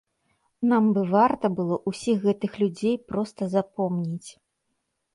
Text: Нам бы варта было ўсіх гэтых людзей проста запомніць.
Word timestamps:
Нам 0.71 0.87
бы 0.95 1.03
варта 1.15 1.51
было 1.59 1.77
ўсіх 1.93 2.17
гэтых 2.25 2.51
людзей 2.65 2.95
проста 3.13 3.41
запомніць. 3.55 4.29